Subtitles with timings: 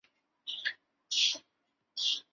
[0.03, 0.55] 后屡
[1.11, 1.43] 试不
[1.93, 2.25] 第。